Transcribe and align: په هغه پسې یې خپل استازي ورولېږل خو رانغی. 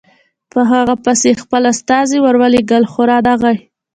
په 0.51 0.59
هغه 0.71 0.95
پسې 1.03 1.27
یې 1.31 1.39
خپل 1.43 1.63
استازي 1.73 2.17
ورولېږل 2.21 2.83
خو 2.91 3.01
رانغی. 3.09 3.57